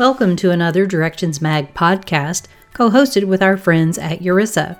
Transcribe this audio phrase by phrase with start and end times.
[0.00, 4.78] Welcome to another Directions Mag podcast, co hosted with our friends at URISA.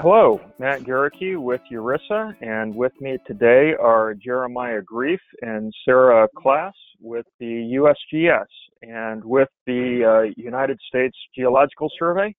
[0.00, 6.72] Hello, Matt Garricky with URISA, and with me today are Jeremiah Grief and Sarah Klass
[7.02, 7.78] with the
[8.14, 8.46] USGS
[8.80, 12.34] and with the uh, United States Geological Survey.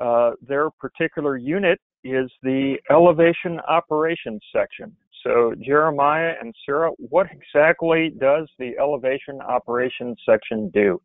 [0.00, 4.96] Uh, their particular unit is the Elevation Operations Section.
[5.26, 11.02] So, Jeremiah and Sarah, what exactly does the elevation operations section do?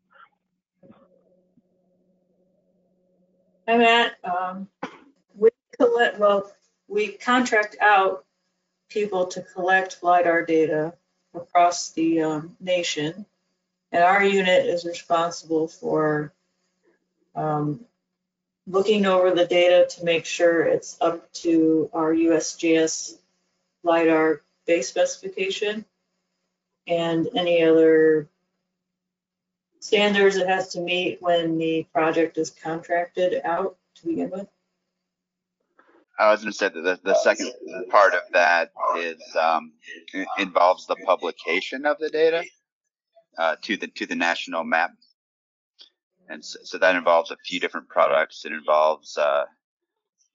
[3.66, 4.12] Hi, Matt.
[4.22, 4.68] Um,
[5.34, 6.52] we collect, well,
[6.86, 8.24] we contract out
[8.88, 10.94] people to collect LiDAR data
[11.34, 13.26] across the um, nation.
[13.90, 16.32] And our unit is responsible for
[17.34, 17.84] um,
[18.68, 23.16] looking over the data to make sure it's up to our USGS
[23.82, 25.84] LiDAR base specification
[26.86, 28.28] and any other
[29.80, 34.46] standards it has to meet when the project is contracted out to begin with?
[36.18, 37.52] I was going to say that the, the second
[37.90, 39.72] part of that is um,
[40.38, 42.44] involves the publication of the data
[43.38, 44.92] uh, to the to the national map,
[46.28, 48.44] and so, so, that involves a few different products.
[48.44, 49.46] It involves uh,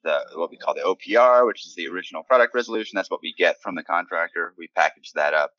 [0.08, 2.96] the what we call the OPR, which is the original product resolution.
[2.96, 4.54] That's what we get from the contractor.
[4.56, 5.52] We package that up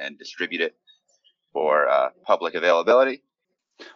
[0.00, 0.76] and distribute it
[1.52, 3.22] for uh, public availability.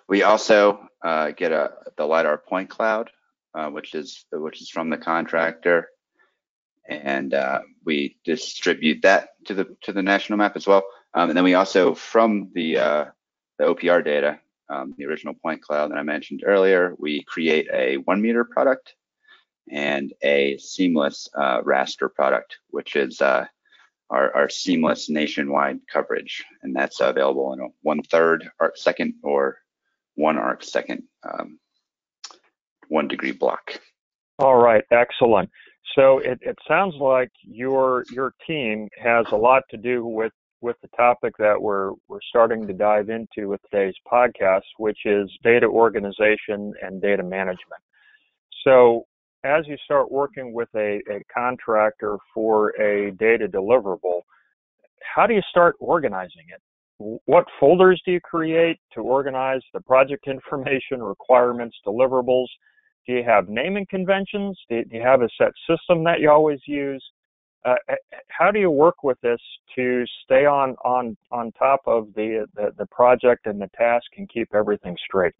[0.08, 3.10] We also uh, get a the lidar point cloud,
[3.54, 5.88] uh, which is which is from the contractor,
[6.88, 10.82] and uh, we distribute that to the to the national map as well.
[11.14, 13.04] Um, and then we also from the uh,
[13.58, 17.98] the OPR data, um, the original point cloud that I mentioned earlier, we create a
[17.98, 18.94] one meter product
[19.70, 23.44] and a seamless uh, raster product, which is uh,
[24.10, 26.44] our, our, seamless nationwide coverage.
[26.62, 29.58] And that's available in a one third arc second or
[30.16, 31.58] one arc second, um,
[32.88, 33.80] one degree block.
[34.38, 35.50] All right, excellent.
[35.96, 40.76] So it, it sounds like your your team has a lot to do with with
[40.82, 45.66] the topic that we're we're starting to dive into with today's podcast, which is data
[45.66, 47.82] organization and data management.
[48.64, 49.06] So
[49.44, 54.22] as you start working with a, a contractor for a data deliverable,
[55.14, 56.60] how do you start organizing it?
[57.24, 62.46] What folders do you create to organize the project information, requirements, deliverables?
[63.06, 64.58] Do you have naming conventions?
[64.68, 67.02] Do you have a set system that you always use?
[67.64, 67.74] Uh,
[68.28, 69.40] how do you work with this
[69.74, 74.28] to stay on on on top of the, the the project and the task and
[74.30, 75.34] keep everything straight?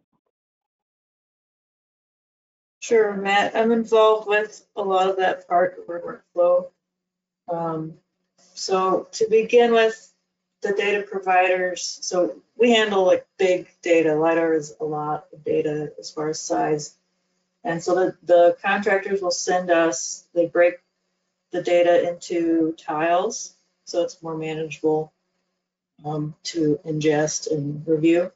[2.81, 3.55] Sure, Matt.
[3.55, 6.69] I'm involved with a lot of that part of our workflow.
[7.49, 7.95] Um,
[8.55, 10.11] so to begin with,
[10.63, 14.15] the data providers, so we handle like big data.
[14.15, 16.95] LiDAR is a lot of data as far as size.
[17.65, 20.75] And so the, the contractors will send us, they break
[21.51, 23.55] the data into tiles
[23.85, 25.13] so it's more manageable
[26.05, 28.31] um, to ingest and review.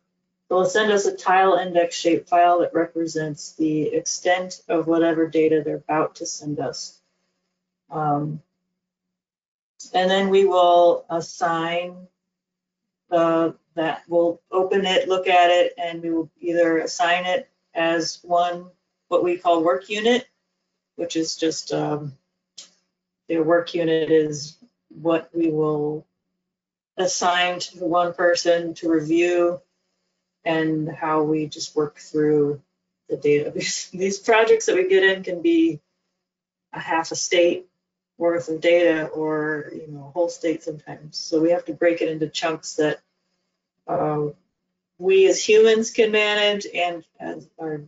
[0.55, 5.63] They'll send us a tile index shape file that represents the extent of whatever data
[5.65, 6.97] they're about to send us.
[7.91, 8.41] Um,
[9.93, 12.07] and then we will assign
[13.11, 18.21] uh, that, we'll open it, look at it, and we will either assign it as
[18.23, 18.67] one,
[19.09, 20.25] what we call work unit,
[20.95, 22.13] which is just um,
[23.29, 24.57] their work unit is
[24.89, 26.07] what we will
[26.97, 29.61] assign to one person to review
[30.45, 32.61] and how we just work through
[33.09, 33.51] the data.
[33.93, 35.81] These, projects that we get in can be
[36.73, 37.67] a half a state
[38.17, 41.17] worth of data or you know a whole state sometimes.
[41.17, 43.01] So we have to break it into chunks that
[43.87, 44.27] uh,
[44.99, 47.83] we as humans can manage and as our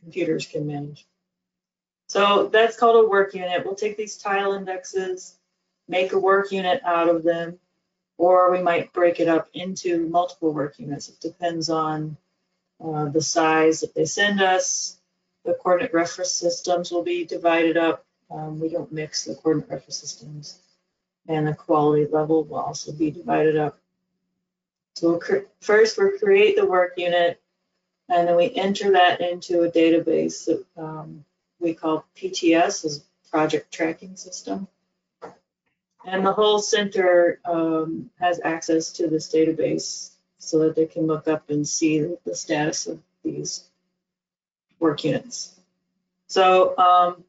[0.00, 1.06] computers can manage.
[2.06, 3.64] So that's called a work unit.
[3.64, 5.36] We'll take these tile indexes,
[5.88, 7.58] make a work unit out of them,
[8.18, 11.08] or we might break it up into multiple work units.
[11.08, 12.16] It depends on
[12.84, 14.98] uh, the size that they send us.
[15.44, 18.04] The coordinate reference systems will be divided up.
[18.30, 20.58] Um, we don't mix the coordinate reference systems.
[21.28, 23.78] And the quality level will also be divided up.
[24.94, 27.40] So we'll first we'll create the work unit,
[28.08, 31.24] and then we enter that into a database that um,
[31.58, 34.68] we call PTS, is Project Tracking System.
[36.06, 41.28] And the whole center um, has access to this database so that they can look
[41.28, 43.64] up and see the status of these
[44.78, 45.58] work units.
[46.26, 47.24] So um,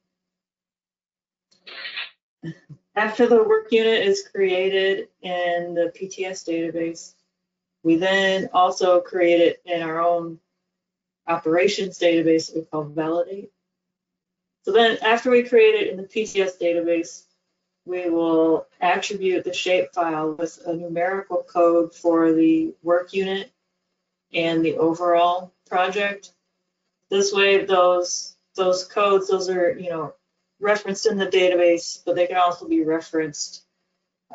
[2.95, 7.13] after the work unit is created in the PTS database,
[7.85, 10.39] We then also create it in our own
[11.27, 13.51] operations database that we call Validate.
[14.63, 17.24] So then after we create it in the PTS database,
[17.85, 23.51] we will attribute the shapefile with a numerical code for the work unit
[24.33, 26.31] and the overall project.
[27.09, 30.13] This way, those those codes, those are you know
[30.59, 33.63] referenced in the database, but they can also be referenced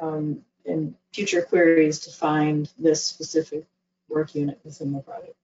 [0.00, 3.64] um, in future queries to find this specific
[4.08, 5.34] work unit within the project.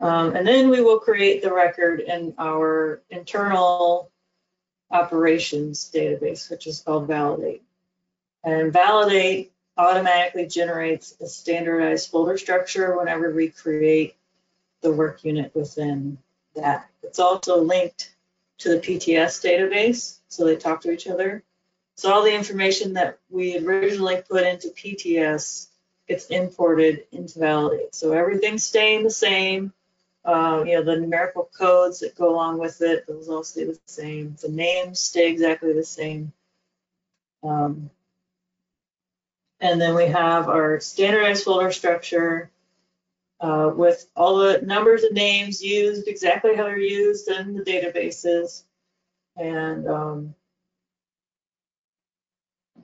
[0.00, 4.11] Um, and then we will create the record in our internal
[4.92, 7.62] operations database, which is called Validate.
[8.44, 14.16] And Validate automatically generates a standardized folder structure whenever we create
[14.82, 16.18] the work unit within
[16.54, 16.88] that.
[17.02, 18.14] It's also linked
[18.58, 21.42] to the PTS database, so they talk to each other.
[21.96, 25.68] So all the information that we originally put into PTS
[26.08, 27.94] gets imported into Validate.
[27.94, 29.72] So everything's staying the same.
[30.24, 33.78] Uh, you know, the numerical codes that go along with it, those all stay the
[33.86, 34.36] same.
[34.40, 36.32] The names stay exactly the same.
[37.42, 37.90] Um,
[39.60, 42.50] and then we have our standardized folder structure
[43.40, 48.62] uh, with all the numbers and names used exactly how they're used in the databases.
[49.36, 50.34] And um,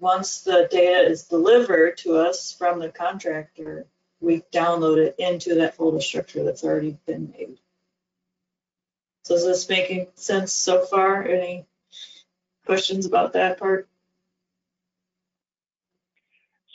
[0.00, 3.86] once the data is delivered to us from the contractor,
[4.20, 7.58] we download it into that folder structure that's already been made.
[9.24, 11.22] So is this making sense so far?
[11.22, 11.66] Any
[12.64, 13.88] questions about that part?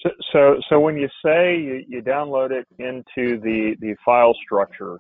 [0.02, 4.98] So, so, so when you say you, you download it into the, the file structure,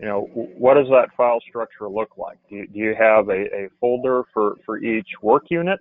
[0.00, 2.38] you know, what does that file structure look like?
[2.50, 5.78] Do you, do you have a, a folder for, for each work unit?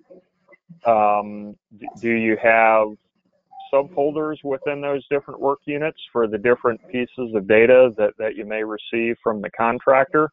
[0.86, 1.56] Um,
[2.00, 2.90] do you have
[3.74, 8.46] subfolders within those different work units for the different pieces of data that, that you
[8.46, 10.30] may receive from the contractor?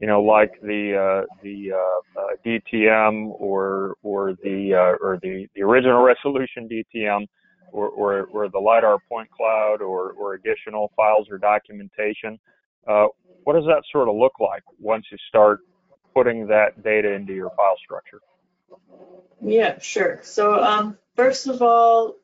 [0.00, 5.46] You know, like the uh, the uh, uh, DTM or or the uh, or the,
[5.54, 7.26] the original resolution DTM
[7.72, 12.38] or, or, or the LiDAR point cloud or, or additional files or documentation.
[12.86, 13.06] Uh,
[13.44, 15.60] what does that sort of look like once you start
[16.14, 18.20] putting that data into your file structure?
[19.40, 20.20] Yeah, sure.
[20.22, 22.16] So um, first of all,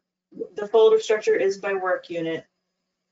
[0.54, 2.44] the folder structure is by work unit.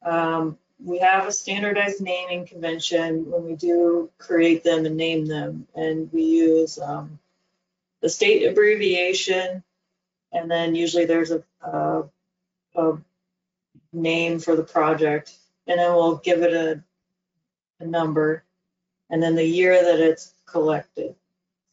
[0.05, 5.67] Um, we have a standardized naming convention when we do create them and name them,
[5.75, 7.19] and we use um,
[8.03, 9.63] the state abbreviation,
[10.33, 12.05] and then usually there's a, a,
[12.75, 12.99] a,
[13.93, 15.33] name for the project,
[15.67, 16.83] and then we'll give it a,
[17.83, 18.45] a number,
[19.09, 21.15] and then the year that it's collected.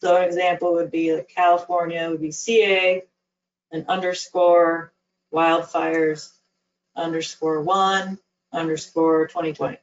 [0.01, 3.03] So an example would be like California would be CA,
[3.71, 4.93] an underscore
[5.33, 6.31] wildfires
[6.95, 8.19] underscore one
[8.51, 9.77] underscore 2020.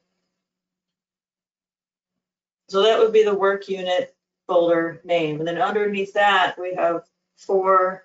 [2.68, 4.14] So that would be the work unit
[4.46, 5.40] folder name.
[5.40, 7.02] And then underneath that, we have
[7.36, 8.04] four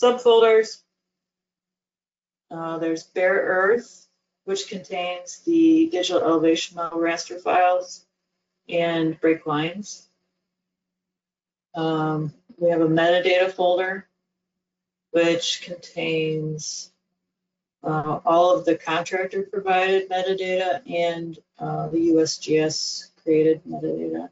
[0.00, 0.82] subfolders.
[2.50, 4.06] Uh, there's Bare Earth,
[4.44, 8.04] which contains the digital elevation model raster files
[8.68, 10.06] and break lines.
[11.74, 14.06] Um, we have a metadata folder,
[15.10, 16.92] which contains
[17.82, 24.28] uh, all of the contractor provided metadata and uh, the USGS created metadata.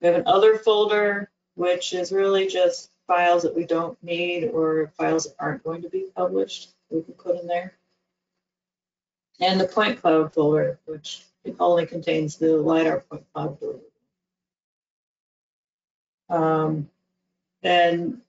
[0.00, 4.92] We have an other folder, which is really just files that we don't need or
[4.96, 7.74] files that aren't going to be published, we can put in there.
[9.40, 11.24] And the point cloud folder, which
[11.58, 13.58] only contains the LiDAR point cloud.
[16.28, 16.88] Um,
[17.62, 18.20] and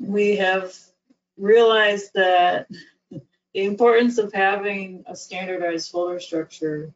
[0.00, 0.74] we have
[1.36, 2.66] realized that
[3.10, 6.92] the importance of having a standardized folder structure,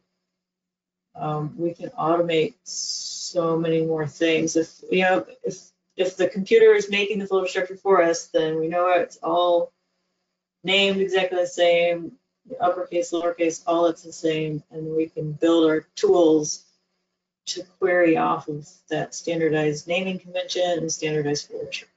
[1.15, 4.55] um, we can automate so many more things.
[4.55, 8.59] If you know, if if the computer is making the folder structure for us, then
[8.59, 9.71] we know it's all
[10.63, 12.13] named exactly the same,
[12.59, 16.65] uppercase, lowercase, all it's the same, and we can build our tools
[17.45, 21.94] to query off of that standardized naming convention and standardized folder structure.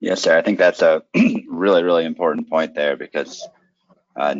[0.00, 0.36] Yes, sir.
[0.36, 1.02] I think that's a
[1.48, 3.46] really, really important point there because
[4.16, 4.34] uh,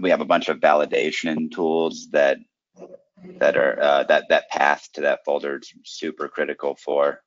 [0.00, 2.38] we have a bunch of validation tools that
[3.38, 7.20] that are uh, that that path to that folder is super critical for.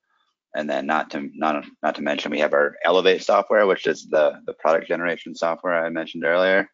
[0.56, 4.08] And then not to not not to mention we have our Elevate software, which is
[4.08, 6.70] the the product generation software I mentioned earlier,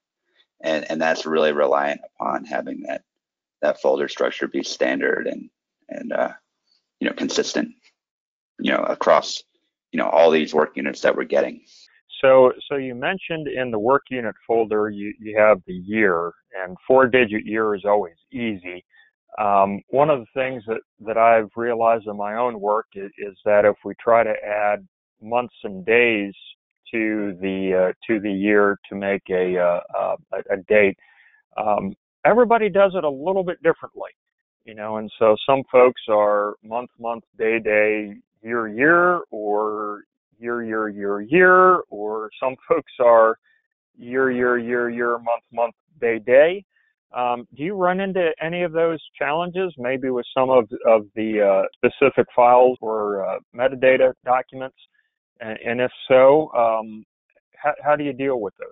[0.62, 3.02] and and that's really reliant upon having that
[3.64, 5.50] that folder structure be standard and
[5.90, 6.34] and uh,
[7.00, 7.70] you know consistent,
[8.60, 9.44] you know across
[9.92, 11.62] you know all these work units that we're getting.
[12.22, 16.32] So, so you mentioned in the work unit folder you, you have the year,
[16.64, 18.86] and four-digit year is always easy.
[19.40, 23.36] Um, one of the things that, that I've realized in my own work is, is
[23.46, 24.88] that if we try to add
[25.22, 26.34] months and days
[26.92, 30.98] to the uh, to the year to make a uh, uh, a, a date,
[31.58, 31.94] um,
[32.26, 34.12] everybody does it a little bit differently,
[34.66, 34.98] you know.
[34.98, 40.04] And so some folks are month, month, day, day, year, year, or
[40.40, 43.38] year, year, year, year, or some folks are
[43.98, 46.64] year, year, year, year, month, month, day, day.
[47.14, 51.42] Um, do you run into any of those challenges, maybe with some of, of the
[51.42, 54.78] uh, specific files or uh, metadata documents?
[55.42, 57.04] And, and if so, um,
[57.58, 58.68] how, how, do you deal with those?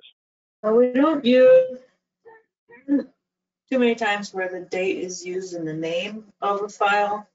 [0.64, 1.80] Well, we don't use
[2.88, 7.28] too many times where the date is used in the name of a file.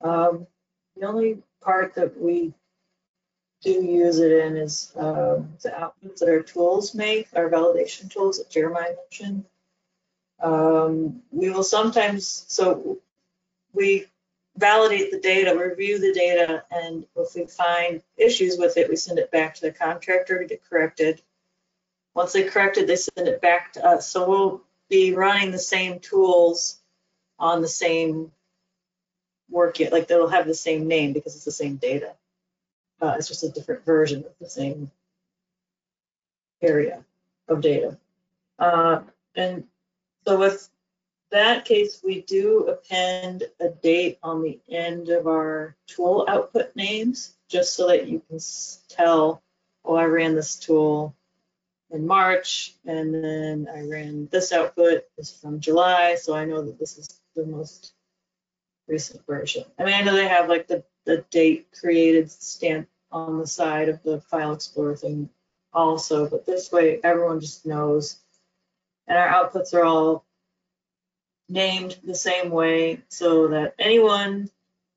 [0.00, 0.46] Um,
[0.96, 2.54] the only part that we
[3.62, 8.38] do use it in is um, the outputs that our tools make, our validation tools
[8.38, 9.44] that Jeremiah mentioned.
[10.40, 12.98] Um, we will sometimes, so
[13.72, 14.06] we
[14.56, 19.18] validate the data, review the data, and if we find issues with it, we send
[19.18, 21.22] it back to the contractor to get corrected.
[22.14, 24.08] Once they correct it, they send it back to us.
[24.08, 26.78] So we'll be running the same tools
[27.38, 28.32] on the same
[29.50, 32.14] work yet, like they'll have the same name because it's the same data.
[33.00, 34.90] Uh, it's just a different version of the same
[36.60, 37.04] area
[37.48, 37.96] of data.
[38.58, 39.02] Uh,
[39.36, 39.64] and
[40.26, 40.68] so with
[41.30, 47.34] that case, we do append a date on the end of our tool output names,
[47.48, 48.38] just so that you can
[48.88, 49.42] tell,
[49.84, 51.14] oh, I ran this tool
[51.90, 56.78] in March, and then I ran this output is from July, so I know that
[56.78, 57.92] this is the most
[58.88, 59.64] recent version.
[59.78, 63.88] I mean, I know they have like the, the date created stamp on the side
[63.88, 65.30] of the file explorer thing
[65.72, 68.18] also, but this way everyone just knows.
[69.06, 70.24] And our outputs are all
[71.48, 74.50] named the same way so that anyone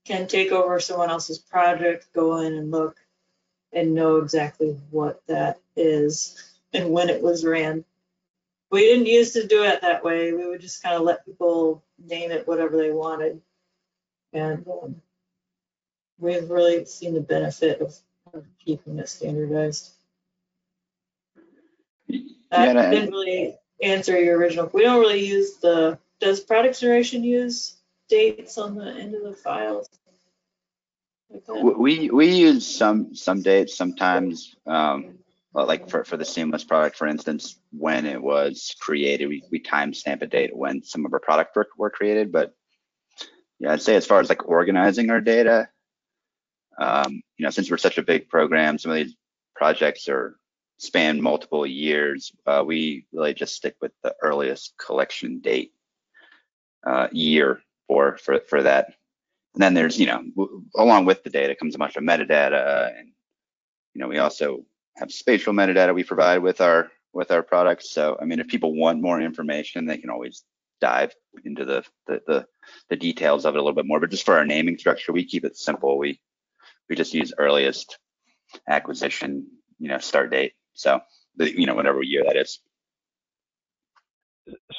[0.05, 2.97] can take over someone else's project, go in and look
[3.71, 7.85] and know exactly what that is and when it was ran.
[8.71, 10.31] We didn't used to do it that way.
[10.31, 13.41] We would just kind of let people name it whatever they wanted.
[14.33, 15.01] And um,
[16.19, 17.95] we've really seen the benefit of,
[18.33, 19.91] of keeping it standardized.
[22.51, 24.69] That yeah, didn't really answer your original.
[24.73, 25.97] We don't really use the.
[26.19, 27.77] Does product generation use
[28.09, 29.87] dates on the end of the files?
[31.29, 34.55] Like we we use some some dates sometimes.
[34.65, 35.17] Um,
[35.53, 40.21] like for, for the seamless product, for instance, when it was created, we, we timestamp
[40.21, 42.31] a date when some of our product were, were created.
[42.31, 42.55] But
[43.61, 45.69] yeah, I'd say as far as like organizing our data,
[46.79, 49.15] um, you know, since we're such a big program, some of these
[49.55, 50.35] projects are
[50.79, 52.31] span multiple years.
[52.47, 55.73] Uh, we really just stick with the earliest collection date
[56.87, 58.95] uh, year for, for for that.
[59.53, 60.23] And then there's, you know,
[60.75, 63.09] along with the data comes a bunch of metadata, and
[63.93, 64.65] you know, we also
[64.97, 67.91] have spatial metadata we provide with our with our products.
[67.91, 70.43] So I mean, if people want more information, they can always
[70.81, 71.13] dive
[71.45, 72.47] into the the the,
[72.89, 73.99] the details of it a little bit more.
[73.99, 75.97] But just for our naming structure, we keep it simple.
[75.97, 76.19] We
[76.89, 77.97] we just use earliest
[78.67, 79.47] acquisition,
[79.79, 80.53] you know, start date.
[80.73, 80.99] So
[81.37, 82.59] the, you know, whatever year that is.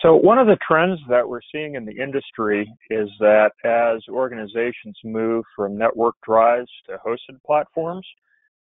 [0.03, 4.99] So one of the trends that we're seeing in the industry is that as organizations
[5.05, 8.07] move from network drives to hosted platforms,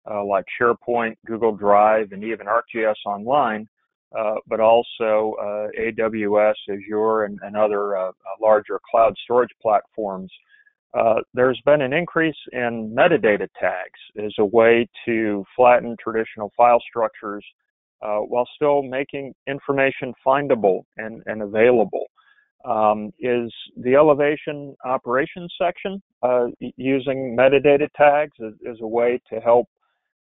[0.08, 3.66] uh, like SharePoint, Google Drive, and even ArcGIS Online,
[4.18, 10.30] uh, but also uh, AWS, Azure, and, and other uh, uh, larger cloud storage platforms.
[10.92, 16.82] Uh, there's been an increase in metadata tags as a way to flatten traditional file
[16.88, 17.44] structures
[18.00, 22.06] while still making information findable and, and available.
[22.64, 26.02] Um, is the elevation operations section
[26.76, 29.68] using metadata tags as, as a way to help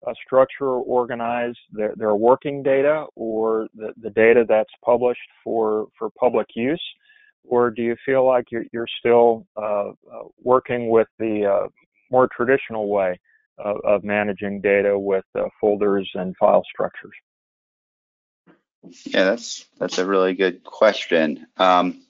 [0.06, 5.88] uh, structure or organize their, their working data or the, the data that's published for,
[5.98, 6.84] for public use?
[7.44, 9.94] Or do you feel like you're, you're still uh, uh,
[10.44, 11.68] working with the uh,
[12.12, 13.20] more traditional way
[13.58, 17.14] of, of managing data with uh, folders and file structures?
[19.06, 21.48] Yeah, that's that's a really good question.
[21.58, 22.04] Um,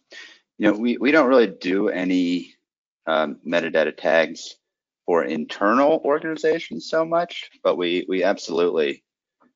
[0.58, 2.54] you know, we, we don't really do any
[3.06, 4.56] um, metadata tags
[5.08, 9.04] for internal organizations so much, but we we absolutely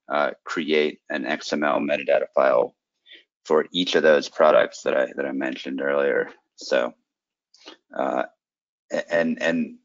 [0.09, 2.73] uh, create an XML metadata file
[3.45, 6.29] for each of those products that I that I mentioned earlier.
[6.55, 6.93] So,
[7.95, 8.23] uh,
[9.09, 9.77] and and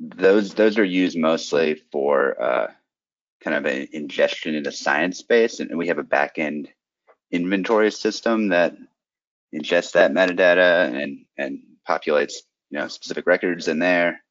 [0.00, 2.68] those those are used mostly for uh,
[3.42, 5.60] kind of an ingestion into ScienceBase.
[5.60, 6.68] and we have a backend
[7.32, 8.76] inventory system that
[9.52, 12.34] ingests that metadata and and populates
[12.70, 14.23] you know specific records in there,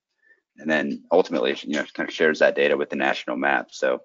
[0.57, 3.67] and then ultimately you know kind of shares that data with the national map.
[3.71, 4.01] So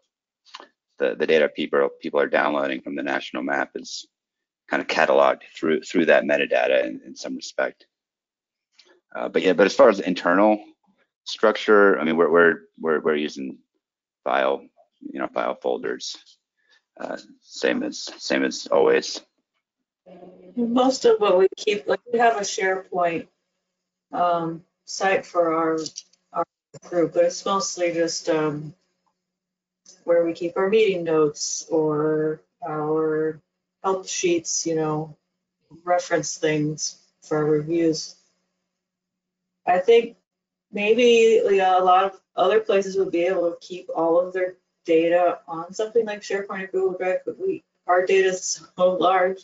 [0.99, 4.07] the the data people people are downloading from the national map is
[4.69, 7.87] kind of cataloged through through that metadata in, in some respect.
[9.15, 10.63] Uh, but yeah, but as far as internal
[11.25, 13.59] structure, I mean, we're we're we're, we're using
[14.25, 14.63] file,
[15.01, 16.17] you know, file folders,
[17.01, 19.21] uh, same as same as always.
[20.57, 23.29] Most of what we keep, like we have a SharePoint
[24.13, 25.79] um, site for our our
[26.89, 28.75] group, but it's mostly just um,
[30.05, 33.41] where we keep our meeting notes or our
[33.83, 35.17] help sheets, you know,
[35.85, 38.17] reference things for reviews.
[39.67, 40.17] I think
[40.73, 44.55] maybe know, a lot of other places would be able to keep all of their
[44.85, 49.43] data on something like SharePoint or Google Drive, but we our data is so large.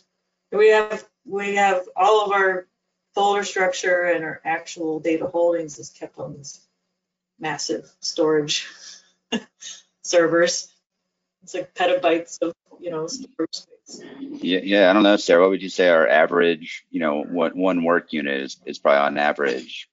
[0.51, 2.67] We have we have all of our
[3.13, 6.64] folder structure and our actual data holdings is kept on this
[7.39, 8.67] massive storage
[10.03, 10.67] servers.
[11.43, 14.01] It's like petabytes of you know storage space.
[14.19, 14.89] Yeah, yeah.
[14.89, 15.41] I don't know, Sarah.
[15.41, 18.99] What would you say our average, you know, what one work unit is is probably
[18.99, 19.89] on average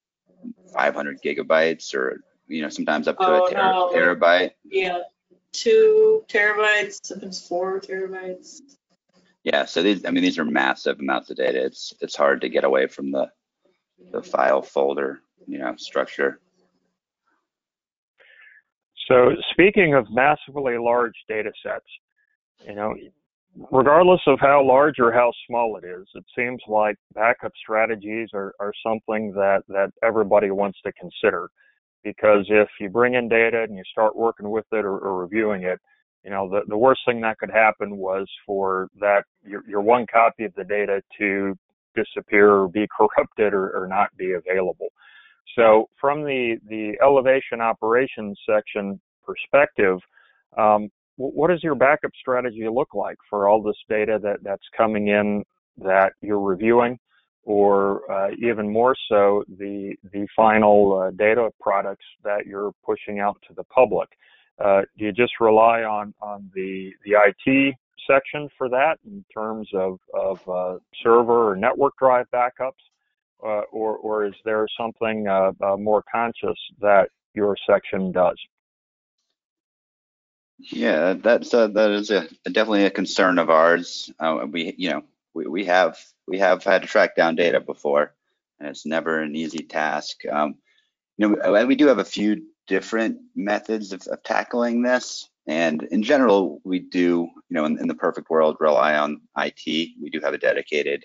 [0.72, 3.90] 500 gigabytes, or you know, sometimes up to Oh, a ter- no.
[3.94, 4.52] terabyte.
[4.64, 5.00] Yeah,
[5.52, 8.60] two terabytes, sometimes four terabytes.
[9.44, 9.64] Yeah.
[9.66, 11.64] So these, I mean, these are massive amounts of data.
[11.64, 13.30] It's it's hard to get away from the
[14.10, 16.40] the file folder, you know, structure.
[19.08, 21.86] So speaking of massively large data sets,
[22.66, 22.94] you know,
[23.70, 28.54] regardless of how large or how small it is, it seems like backup strategies are,
[28.60, 31.50] are something that, that everybody wants to consider.
[32.04, 35.62] Because if you bring in data and you start working with it or, or reviewing
[35.64, 35.78] it,
[36.24, 40.06] you know, the, the worst thing that could happen was for that your, your one
[40.12, 41.56] copy of the data to
[41.94, 44.88] disappear or be corrupted or, or not be available.
[45.56, 49.98] So from the, the elevation operations section perspective,
[50.56, 55.08] um, what does your backup strategy look like for all this data that, that's coming
[55.08, 55.44] in
[55.78, 56.98] that you're reviewing,
[57.44, 63.36] or uh, even more so, the the final uh, data products that you're pushing out
[63.48, 64.08] to the public?
[64.62, 67.74] Uh, do you just rely on on the the IT
[68.06, 72.82] section for that in terms of of uh, server or network drive backups,
[73.44, 78.36] uh, or or is there something uh, uh, more conscious that your section does?
[80.58, 84.12] Yeah, that's uh, that is a, definitely a concern of ours.
[84.18, 85.02] Uh, we, you know,
[85.34, 88.14] we, we have we have had to track down data before,
[88.60, 90.24] and it's never an easy task.
[90.30, 90.56] Um,
[91.16, 95.82] you know, we, we do have a few different methods of, of tackling this, and
[95.82, 99.66] in general, we do, you know, in, in the perfect world, rely on IT.
[99.66, 101.04] We do have a dedicated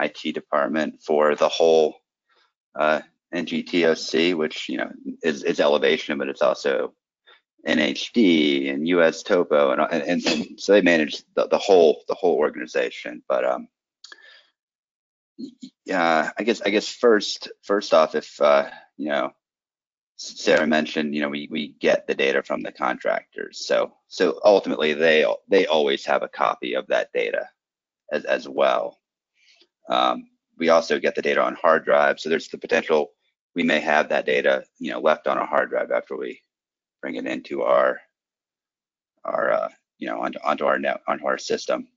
[0.00, 1.96] IT department for the whole
[2.78, 3.00] uh,
[3.34, 4.90] NGTOC, which you know
[5.22, 6.94] is, is elevation, but it's also
[7.66, 12.36] NHD and US Topo, and, and, and so they manage the, the whole the whole
[12.36, 13.22] organization.
[13.28, 13.68] But um,
[15.84, 19.32] yeah, I guess I guess first first off, if uh, you know,
[20.16, 24.94] Sarah mentioned, you know, we we get the data from the contractors, so so ultimately
[24.94, 27.48] they they always have a copy of that data
[28.12, 28.99] as as well.
[29.88, 33.12] Um, we also get the data on hard drive, so there's the potential
[33.54, 36.40] we may have that data, you know, left on a hard drive after we
[37.00, 38.00] bring it into our
[39.24, 41.88] our uh, you know onto, onto our net onto our system.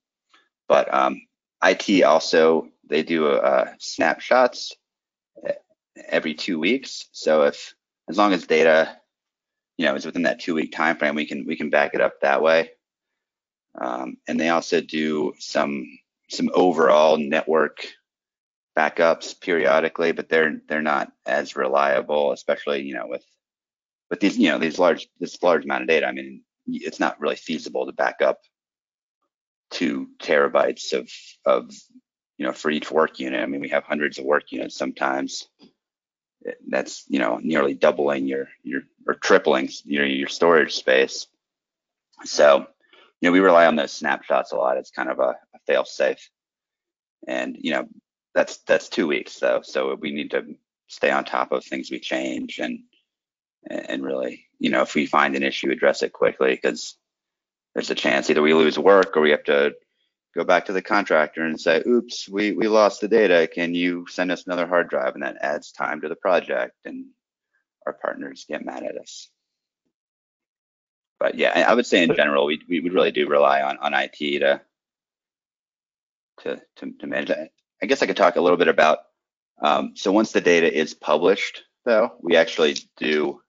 [0.67, 1.21] But um,
[1.63, 4.75] IT also they do uh, snapshots
[6.07, 7.07] every two weeks.
[7.11, 7.73] So if
[8.09, 8.97] as long as data
[9.77, 12.01] you know is within that two week time frame, we can we can back it
[12.01, 12.71] up that way.
[13.79, 15.87] Um, and they also do some
[16.33, 17.85] some overall network
[18.77, 23.23] backups periodically, but they're they're not as reliable, especially you know with
[24.09, 26.07] with these you know these large this large amount of data.
[26.07, 28.39] I mean, it's not really feasible to back up
[29.71, 31.09] two terabytes of
[31.45, 31.71] of
[32.37, 33.41] you know for each work unit.
[33.41, 35.47] I mean, we have hundreds of work units sometimes.
[36.67, 41.27] That's you know nearly doubling your your or tripling your your storage space.
[42.25, 42.67] So
[43.21, 44.77] you know we rely on those snapshots a lot.
[44.77, 46.29] It's kind of a, a fail safe,
[47.27, 47.87] and you know
[48.33, 49.61] that's that's two weeks though.
[49.63, 50.55] So we need to
[50.87, 52.79] stay on top of things we change and
[53.69, 56.97] and really you know if we find an issue address it quickly because
[57.73, 59.73] there's a chance either we lose work or we have to
[60.35, 64.05] go back to the contractor and say oops we we lost the data can you
[64.09, 67.05] send us another hard drive and that adds time to the project and
[67.85, 69.29] our partners get mad at us.
[71.19, 74.39] But yeah, I would say in general, we we really do rely on on IT
[74.39, 74.61] to
[76.41, 77.49] to to, to manage that.
[77.81, 78.99] I guess I could talk a little bit about.
[79.61, 83.41] Um, so once the data is published, though, we actually do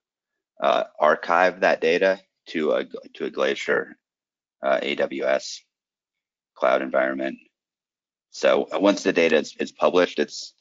[0.62, 3.96] uh, archive that data to a to a Glacier
[4.62, 5.60] uh, AWS
[6.56, 7.38] cloud environment.
[8.30, 10.54] So once the data is, is published, it's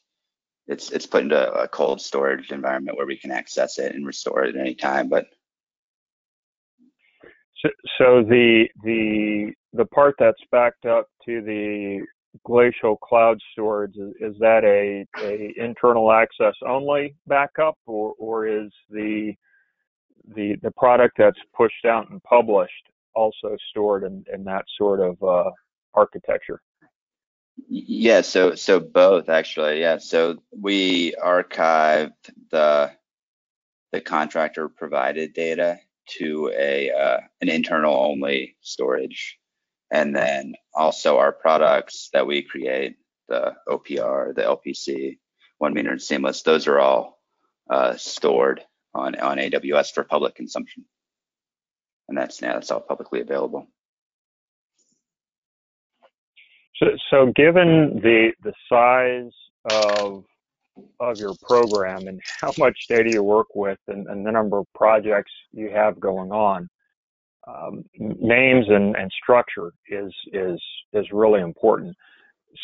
[0.66, 4.44] it's it's put into a cold storage environment where we can access it and restore
[4.44, 5.08] it at any time.
[5.08, 5.26] But
[7.62, 12.00] So, so the the the part that's backed up to the
[12.44, 19.32] glacial cloud storage is, that a, a internal access only backup or or is the
[20.34, 22.72] the the product that's pushed out and published
[23.14, 25.50] also stored in, in that sort of uh,
[25.94, 26.60] architecture?
[27.68, 29.80] yeah, so so both actually.
[29.80, 32.12] Yeah, so we archived
[32.50, 32.92] the
[33.92, 35.78] the contractor provided data
[36.18, 39.38] to a uh, an internal only storage
[39.94, 42.96] and then also our products that we create
[43.28, 45.16] the opr the lpc
[45.58, 47.20] one meter and seamless those are all
[47.70, 48.60] uh, stored
[48.94, 50.84] on on aws for public consumption.
[52.08, 53.66] And that's now that's all publicly available.
[56.76, 59.32] So, so given the the size
[59.70, 60.24] of
[61.00, 64.66] of your program and how much data you work with and, and the number of
[64.74, 66.68] projects you have going on,
[67.46, 70.60] um, names and, and structure is is
[70.92, 71.94] is really important.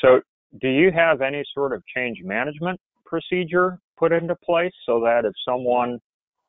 [0.00, 0.20] So,
[0.60, 5.32] do you have any sort of change management procedure put into place so that if
[5.44, 5.98] someone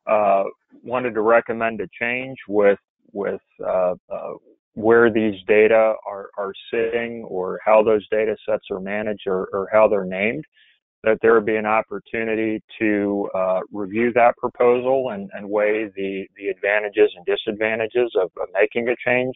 [0.08, 0.44] uh,
[0.84, 2.80] wanted to recommend a change with
[3.14, 4.34] with uh, uh,
[4.74, 9.68] where these data are, are sitting or how those data sets are managed or, or
[9.72, 10.46] how they're named,
[11.04, 16.28] that there would be an opportunity to uh, review that proposal and, and weigh the,
[16.38, 19.36] the advantages and disadvantages of, of making a change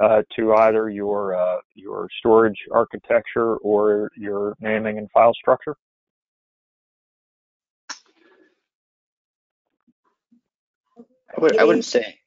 [0.00, 5.76] uh, to either your uh, your storage architecture or your naming and file structure?
[11.36, 12.18] I, would, wouldn't say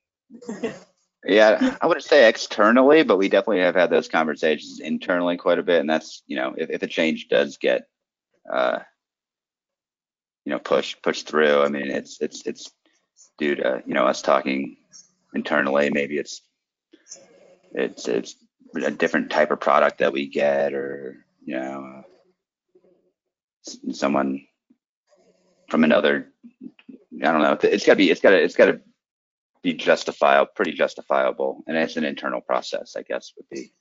[1.26, 5.64] Yeah, I wouldn't say externally, but we definitely have had those conversations internally quite a
[5.64, 5.80] bit.
[5.80, 7.84] And that's, you know, if, if a change does get,
[8.52, 8.80] uh,
[10.46, 12.72] you know, push push through, I mean, it's it's it's
[13.38, 14.78] due to you know us talking
[15.34, 15.90] internally.
[15.90, 16.42] Maybe it's
[17.74, 18.36] it's it's
[18.76, 22.04] a different type of product that we get, or you know,
[23.68, 24.46] uh, someone
[25.70, 26.28] from another.
[27.24, 27.58] I don't know.
[27.62, 28.10] It's got to be.
[28.10, 28.44] It's got to.
[28.44, 28.82] It's got to
[29.62, 33.72] be justifiable, pretty justifiable, and it's an internal process, I guess, would be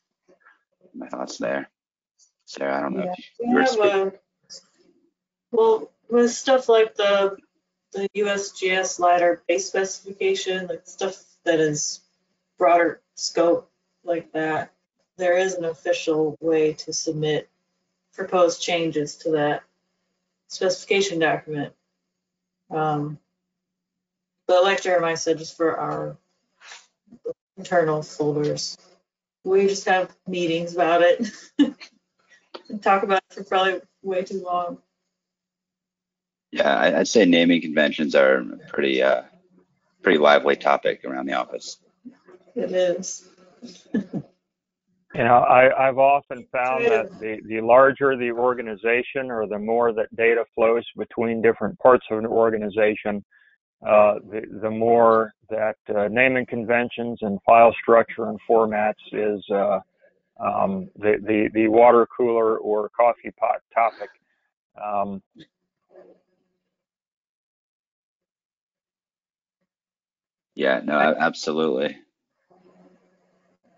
[0.95, 1.71] my thoughts there.
[2.45, 4.13] Sarah, I don't know Yeah, if we you were speaking.
[5.53, 7.37] Well, with stuff like the,
[7.93, 12.01] the USGS LiDAR base specification, like stuff that is
[12.59, 13.71] broader scope
[14.05, 14.73] like that,
[15.17, 17.49] there is an official way to submit
[18.15, 19.63] proposed changes to that
[20.49, 21.73] specification document.
[22.71, 23.19] Um,
[24.47, 26.17] But like Jeremiah said, just for our
[27.57, 28.77] internal folders,
[29.45, 31.31] we just have meetings about it.
[32.69, 34.79] and talk about it for probably way too long.
[36.53, 39.23] Yeah, I- I'd say naming conventions are a pretty, uh,
[40.03, 41.79] pretty lively topic around the office.
[42.55, 43.29] It is.
[45.13, 49.93] You know, I, I've often found that the, the larger the organization or the more
[49.93, 53.25] that data flows between different parts of an organization,
[53.85, 59.81] uh, the, the more that uh, naming conventions and file structure and formats is uh,
[60.39, 64.11] um, the, the, the water cooler or coffee pot topic.
[64.81, 65.21] Um,
[70.61, 71.97] Yeah, no, absolutely.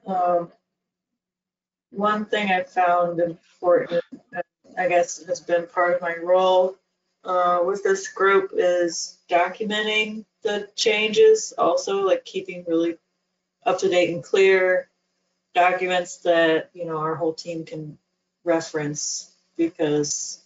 [0.04, 0.50] Um,
[1.92, 4.02] one thing I found important,
[4.76, 6.74] I guess has been part of my role
[7.22, 12.98] uh, with this group is documenting the changes, also like keeping really
[13.64, 14.88] up to date and clear
[15.54, 17.96] documents that, you know, our whole team can
[18.42, 20.42] reference because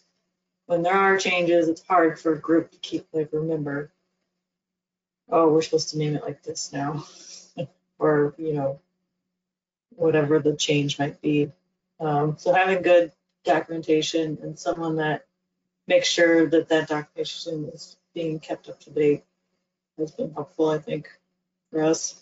[0.66, 3.90] when there are changes, it's hard for a group to keep, like, remember,
[5.30, 7.04] oh, we're supposed to name it like this now.
[7.98, 8.80] or, you know,
[9.90, 11.50] whatever the change might be.
[11.98, 13.12] Um, so having good
[13.44, 15.24] documentation and someone that
[15.86, 19.24] makes sure that that documentation is being kept up to date
[19.98, 21.08] has been helpful, I think,
[21.70, 22.20] for us.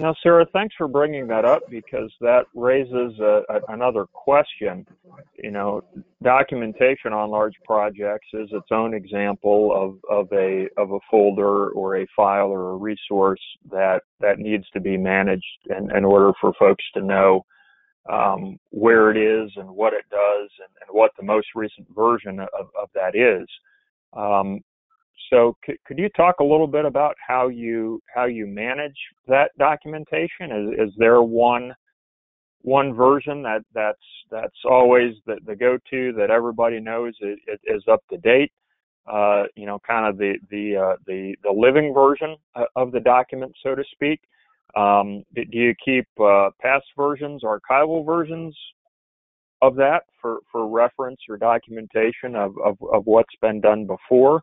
[0.00, 4.86] Now, Sarah, thanks for bringing that up because that raises a, a, another question.
[5.42, 5.82] You know,
[6.22, 11.98] documentation on large projects is its own example of, of a of a folder or
[11.98, 16.54] a file or a resource that that needs to be managed in, in order for
[16.58, 17.44] folks to know
[18.10, 22.40] um, where it is and what it does and, and, what the most recent version
[22.40, 23.46] of, of that is.
[24.14, 24.60] Um,
[25.30, 28.96] so c- could you talk a little bit about how you how you manage
[29.28, 30.50] that documentation?
[30.50, 31.74] Is, is there one
[32.62, 33.98] one version that that's
[34.30, 38.52] that's always the, the go-to that everybody knows is, is up to date?
[39.10, 42.36] Uh, you know, kind of the the uh, the the living version
[42.76, 44.20] of the document, so to speak.
[44.76, 48.56] Um, do you keep uh, past versions, archival versions
[49.62, 54.42] of that for, for reference or documentation of, of, of what's been done before?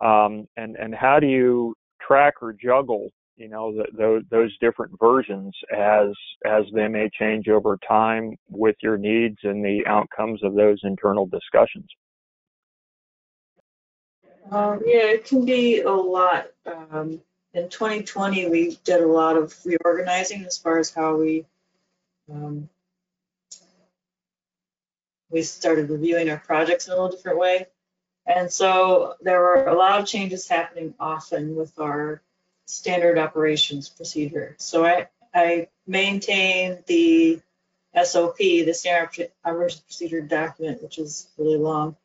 [0.00, 4.92] Um, and, and how do you track or juggle, you know, the, those, those different
[5.00, 6.08] versions as,
[6.44, 11.26] as they may change over time with your needs and the outcomes of those internal
[11.26, 11.86] discussions?
[14.50, 16.46] Um, yeah, it can be a lot.
[16.66, 17.20] Um,
[17.54, 21.46] in 2020, we did a lot of reorganizing as far as how we
[22.30, 22.68] um,
[25.30, 27.66] we started reviewing our projects in a little different way.
[28.26, 32.22] And so there were a lot of changes happening often with our
[32.66, 34.56] standard operations procedure.
[34.58, 37.40] So I, I maintain the
[38.02, 41.96] SOP, the standard operations procedure document, which is really long.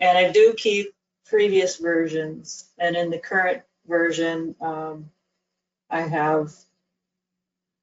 [0.00, 0.94] And I do keep
[1.26, 2.68] previous versions.
[2.78, 5.10] And in the current version, um,
[5.90, 6.52] I have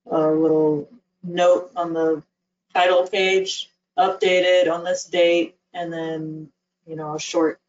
[0.10, 0.89] a little
[1.24, 2.24] note on the
[2.74, 6.50] title page, updated on this date, and then,
[6.86, 7.60] you know, a short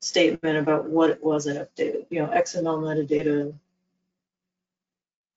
[0.00, 2.06] statement about what it was that updated.
[2.10, 3.54] You know, XML metadata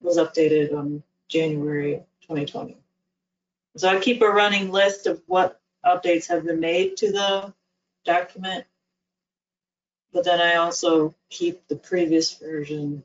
[0.02, 2.78] was updated on January 2020.
[3.78, 7.54] So I keep a running list of what updates have been made to the
[8.06, 8.66] document
[10.12, 13.04] but then I also keep the previous version.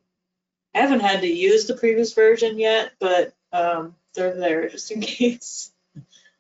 [0.75, 5.01] I haven't had to use the previous version yet, but um, they're there just in
[5.03, 5.71] case.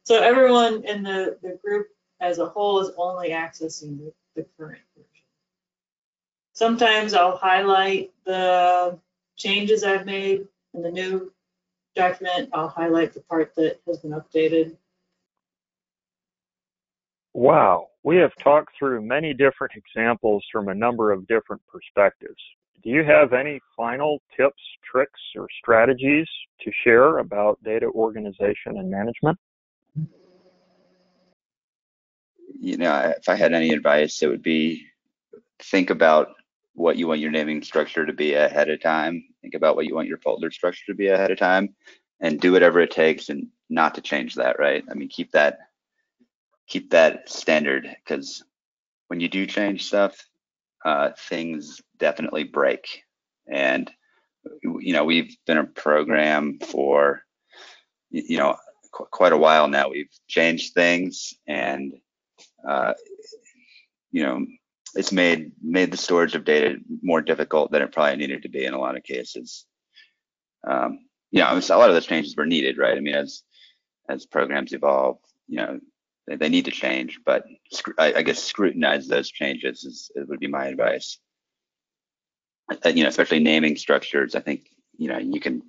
[0.04, 1.88] So everyone in the, the group
[2.20, 5.10] as a whole is only accessing the, the current version.
[6.52, 8.98] Sometimes I'll highlight the
[9.36, 11.32] changes I've made in the new
[11.94, 12.50] document.
[12.52, 14.76] I'll highlight the part that has been updated.
[17.32, 22.40] Wow, we have talked through many different examples from a number of different perspectives.
[22.84, 26.28] Do you have any final tips, tricks, or strategies
[26.60, 29.38] to share about data organization and management?
[32.58, 34.86] You know, if I had any advice, it would be
[35.60, 36.28] think about
[36.74, 39.24] what you want your naming structure to be ahead of time.
[39.42, 41.74] Think about what you want your folder structure to be ahead of time
[42.20, 44.84] and do whatever it takes and not to change that, right?
[44.90, 45.58] I mean, keep that
[46.66, 48.42] keep that standard because
[49.08, 50.26] when you do change stuff,
[50.84, 53.04] uh, things definitely break.
[53.46, 53.90] And
[54.62, 57.22] you know, we've been a program for
[58.10, 58.56] you know
[58.92, 59.88] qu- quite a while now.
[59.90, 61.94] We've changed things, and
[62.66, 62.94] uh,
[64.12, 64.46] you know,
[64.94, 68.64] it's made made the storage of data more difficult than it probably needed to be
[68.64, 69.66] in a lot of cases.
[70.66, 71.00] Um,
[71.30, 72.96] you know, a lot of those changes were needed, right?
[72.96, 73.42] I mean, as
[74.08, 75.80] as programs evolve, you know,
[76.26, 77.44] they, they need to change, but
[77.98, 81.18] I, I, guess scrutinize those changes is, would be my advice.
[82.70, 84.34] Uh, you know, especially naming structures.
[84.34, 85.62] I think you know you can,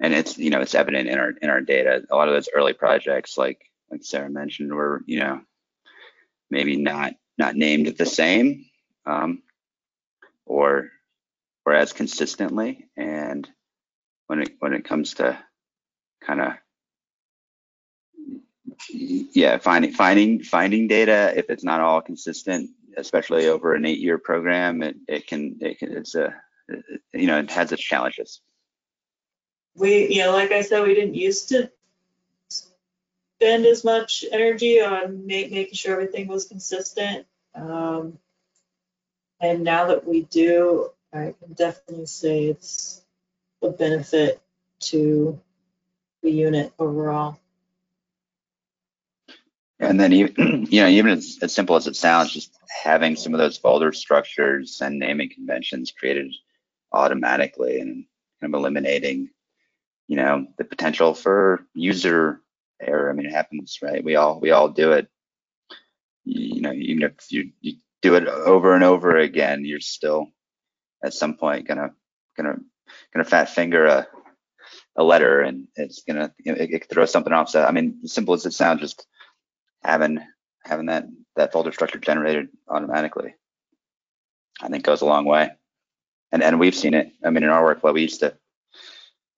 [0.00, 2.02] and it's you know it's evident in our in our data.
[2.10, 5.40] A lot of those early projects, like like Sarah mentioned, were you know
[6.54, 8.64] maybe not not named the same,
[9.04, 9.42] um,
[10.46, 10.90] or
[11.66, 12.88] or as consistently.
[12.96, 13.48] And
[14.28, 15.38] when it when it comes to
[16.22, 16.52] kind of
[18.88, 24.82] yeah, finding finding finding data if it's not all consistent, especially over an eight-year program,
[24.82, 26.34] it, it can it can it's a
[27.12, 28.40] you know it has its challenges.
[29.74, 31.70] We you know like I said, we didn't used to
[33.44, 38.18] spend as much energy on make, making sure everything was consistent, um,
[39.38, 43.02] and now that we do, I can definitely say it's
[43.62, 44.40] a benefit
[44.80, 45.38] to
[46.22, 47.38] the unit overall.
[49.78, 53.34] And then even you know even as, as simple as it sounds, just having some
[53.34, 56.32] of those folder structures and naming conventions created
[56.92, 58.06] automatically and
[58.40, 59.28] kind of eliminating
[60.08, 62.40] you know the potential for user
[62.80, 63.10] error.
[63.10, 64.04] I mean, it happens, right?
[64.04, 65.08] We all we all do it.
[66.24, 70.28] You, you know, even if you, you do it over and over again, you're still
[71.02, 71.90] at some point gonna
[72.36, 72.56] gonna
[73.12, 74.06] gonna fat finger a
[74.96, 77.48] a letter and it's gonna you know, it, it throw something off.
[77.48, 79.06] So I mean, simple as it sounds, just
[79.82, 80.20] having
[80.64, 81.06] having that
[81.36, 83.34] that folder structure generated automatically,
[84.60, 85.50] I think goes a long way.
[86.32, 87.12] And and we've seen it.
[87.24, 88.36] I mean, in our workflow, we used to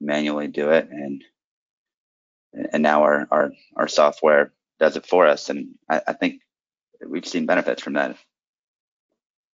[0.01, 1.23] manually do it, and
[2.73, 5.51] and now our our our software does it for us.
[5.51, 6.41] And I, I think
[7.07, 8.17] we've seen benefits from that.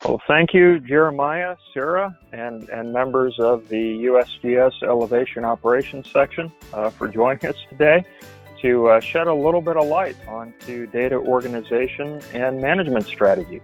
[0.05, 6.89] Well, thank you, Jeremiah, Sarah, and, and members of the USGS Elevation Operations section uh,
[6.89, 8.03] for joining us today
[8.63, 13.61] to uh, shed a little bit of light onto data organization and management strategies.